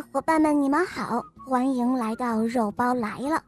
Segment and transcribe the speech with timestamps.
[0.00, 3.42] 伙伴们，你们好，欢迎来到肉包来了。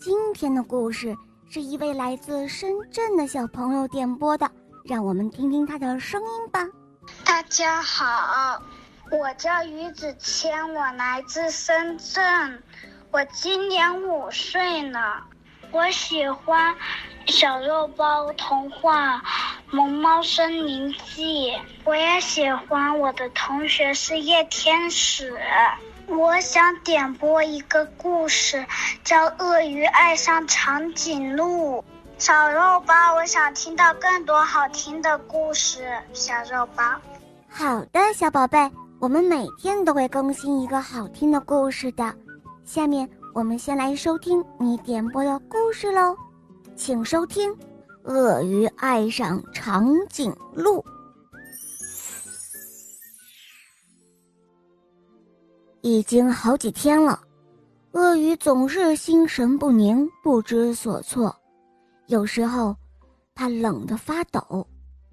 [0.00, 1.16] 今天的故事
[1.50, 4.50] 是一位来自深圳的小朋友点播的，
[4.84, 6.66] 让我们听听他的声音吧。
[7.24, 8.62] 大家好，
[9.10, 12.62] 我叫于子谦，我来自深圳，
[13.10, 14.98] 我今年五岁呢。
[15.72, 16.74] 我喜欢
[17.26, 19.16] 小肉包童话
[19.72, 21.50] 《萌猫森林记》，
[21.84, 25.34] 我也喜欢我的同学是夜天使。
[26.06, 28.66] 我想点播一个故事，
[29.02, 31.78] 叫《鳄鱼爱上长颈鹿》。
[32.18, 35.90] 小肉包，我想听到更多好听的故事。
[36.12, 36.84] 小肉包，
[37.48, 42.14] 好的，小宝贝，我们每天都会更新一个好听的故事的。
[42.64, 43.08] 下面。
[43.34, 46.14] 我们先来收听你点播的故事喽，
[46.76, 47.50] 请收听
[48.04, 50.78] 《鳄鱼爱上长颈鹿》。
[55.82, 57.20] 已经好几天了，
[57.92, 61.34] 鳄鱼总是心神不宁、不知所措。
[62.06, 62.76] 有时候，
[63.34, 64.66] 它冷得发抖；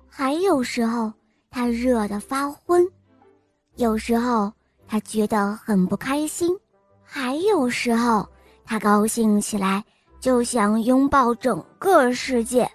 [0.07, 1.11] 还有时候，
[1.49, 2.83] 它热得发昏；
[3.75, 4.51] 有时候，
[4.87, 6.55] 它觉得很不开心。
[7.03, 8.27] 还有时候，
[8.63, 9.83] 他高兴起来
[10.19, 12.69] 就想拥抱整个世界，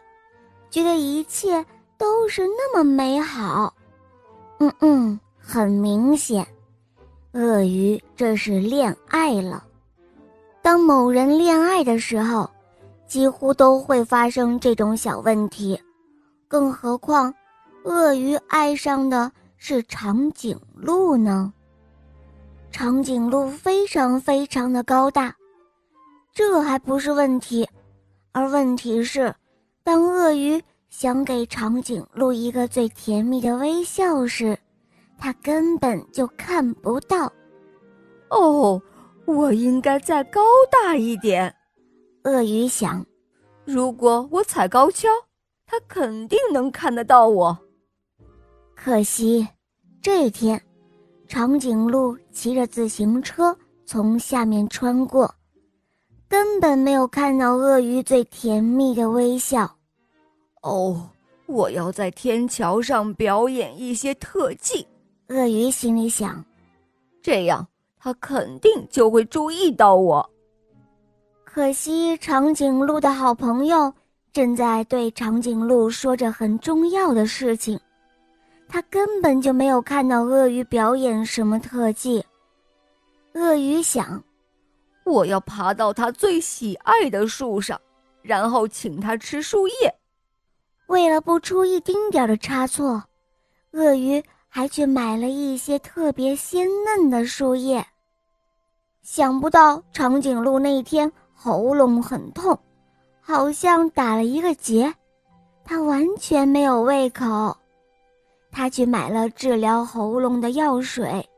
[0.74, 1.64] 觉得一切
[1.96, 3.72] 都是那么美好。
[4.58, 6.44] 嗯嗯，很明显，
[7.30, 9.64] 鳄鱼这是恋爱了。
[10.62, 12.50] 当某人恋爱的时候，
[13.06, 15.80] 几乎都会发生这种小问题，
[16.48, 17.32] 更何况，
[17.84, 21.52] 鳄鱼爱上的是长颈鹿呢？
[22.72, 25.32] 长颈鹿非常非常的高大，
[26.32, 27.64] 这还不是问题，
[28.32, 29.32] 而问题是，
[29.84, 34.58] 当鳄鱼想给长颈鹿一个最甜蜜的微笑时，
[35.18, 37.30] 它根本就看不到。
[38.30, 38.80] 哦，
[39.26, 40.40] 我应该再高
[40.72, 41.54] 大一点，
[42.22, 43.04] 鳄鱼想，
[43.66, 45.06] 如果我踩高跷，
[45.66, 47.56] 它肯定能看得到我。
[48.74, 49.46] 可惜，
[50.00, 50.58] 这天。
[51.28, 53.54] 长颈鹿骑着自行车
[53.84, 55.34] 从下面穿过，
[56.34, 59.72] 根本没有看到鳄鱼最甜蜜的微笑。
[60.62, 61.08] 哦，
[61.46, 64.84] 我要在天桥上表演一些特技，
[65.28, 66.44] 鳄鱼心里想，
[67.22, 67.64] 这样
[68.00, 70.28] 他肯定就会注意到我。
[71.44, 73.94] 可惜，长颈鹿的好朋友
[74.32, 77.78] 正在对长颈鹿说着很重要的事情。
[78.68, 82.24] 他根本就没有看到鳄鱼表演什么特技。
[83.34, 84.20] 鳄鱼想
[85.04, 87.80] ：“我要爬到他最喜爱的树上，
[88.22, 89.94] 然后请他吃树叶。”
[90.88, 93.02] 为了不出一丁点的差错，
[93.72, 97.84] 鳄鱼还去买了一些特别鲜嫩的树叶。
[99.02, 102.58] 想不到长颈鹿那天喉咙很痛，
[103.20, 104.94] 好像打了一个结，
[105.64, 107.56] 它完全没有胃口。
[108.52, 111.28] 他去买了治疗喉咙的药水，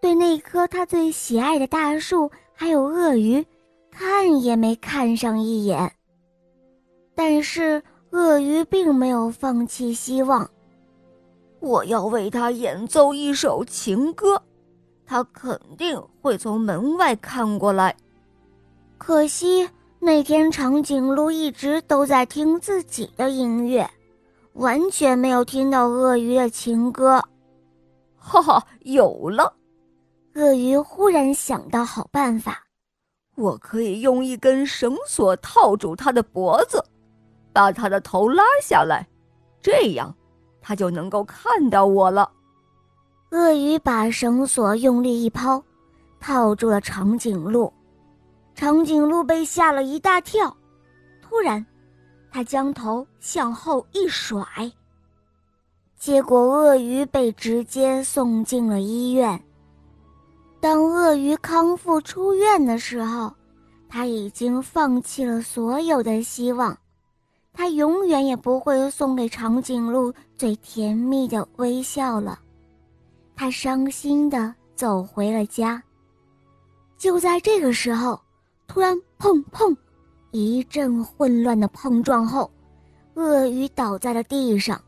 [0.00, 3.44] 对那棵他最喜爱的大树还有鳄鱼，
[3.90, 5.92] 看也没看上一眼。
[7.14, 10.48] 但是鳄鱼并没有放弃希望，
[11.60, 14.42] 我要为他演奏一首情歌，
[15.04, 17.94] 他肯定会从门外看过来。
[18.96, 19.68] 可惜
[19.98, 23.88] 那天长颈鹿一直都在听自己的音乐。
[24.54, 27.22] 完全没有听到鳄鱼的情歌，
[28.16, 28.66] 哈哈！
[28.80, 29.54] 有了，
[30.34, 32.62] 鳄鱼忽然想到好办法，
[33.34, 36.84] 我可以用一根绳索套住它的脖子，
[37.52, 39.06] 把它的头拉下来，
[39.60, 40.14] 这样
[40.60, 42.30] 它就能够看到我了。
[43.30, 45.62] 鳄鱼把绳索用力一抛，
[46.20, 47.72] 套住了长颈鹿，
[48.54, 50.56] 长颈鹿被吓了一大跳，
[51.20, 51.64] 突然。
[52.32, 54.46] 它将头向后一甩，
[55.96, 59.42] 结果鳄鱼被直接送进了医院。
[60.60, 63.32] 当鳄鱼康复出院的时候，
[63.88, 66.76] 他已经放弃了所有的希望，
[67.52, 72.38] 他永远也不会送给长颈鹿最甜蜜的微笑了。
[73.34, 75.82] 他伤心地走回了家。
[76.98, 78.20] 就在这个时候，
[78.66, 79.74] 突然砰砰。
[80.32, 82.48] 一阵混乱的碰撞后，
[83.14, 84.80] 鳄鱼倒在了地上。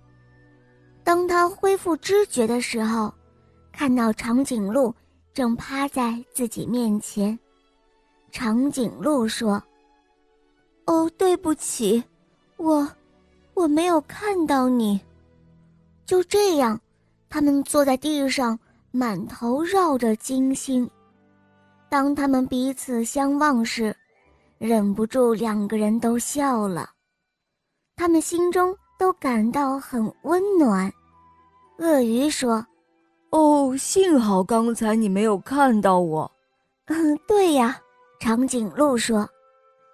[1.03, 3.13] 当他恢复知觉的时候，
[3.73, 4.95] 看到长颈鹿
[5.35, 7.39] 正趴在自己面前。
[8.31, 9.63] 长颈鹿说
[10.87, 12.03] ：“哦，对不起，
[12.57, 12.89] 我
[13.55, 15.01] 我没有看到你。”
[16.05, 16.79] 就这样，
[17.29, 18.59] 他们坐在地上，
[18.91, 20.89] 满头绕着金星。
[21.89, 23.95] 当他们彼此相望时，
[24.59, 26.91] 忍不住两个人都笑了。
[27.97, 30.91] 他们心中都感到很温暖。
[31.79, 32.67] 鳄鱼说
[33.33, 36.31] ：“哦，幸好刚才你没有看到我。
[36.87, 37.79] ”“嗯，对呀。”
[38.21, 39.29] 长颈鹿说：“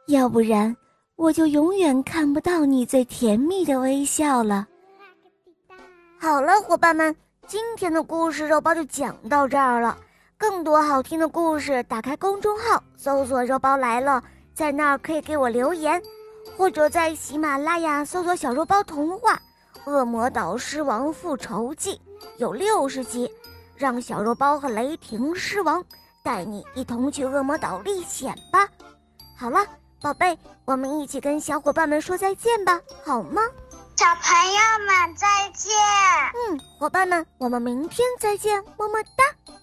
[0.09, 0.77] 要不然
[1.17, 4.69] 我就永远看不到你最甜蜜的微笑了。”
[6.21, 9.97] 好了，伙伴们，今天的故事肉包就讲到这儿了。
[10.37, 16.03] 更多好听的故事，打开公众号搜索“肉包来了”，在那儿可以给我留言，
[16.57, 19.35] 或者在喜马拉雅搜索“小肉包童话
[19.89, 21.95] 《恶魔岛狮王复仇记》”，
[22.39, 23.31] 有六十集，
[23.77, 25.83] 让小肉包和雷霆狮王。
[26.23, 28.69] 带你一同去恶魔岛历险吧！
[29.35, 29.65] 好了，
[30.03, 33.41] 宝贝，我们一起跟小伙伴们说再见吧，好吗？
[33.97, 35.73] 小朋友们再见。
[36.51, 39.55] 嗯，伙伴们，我们明天再见，么么哒。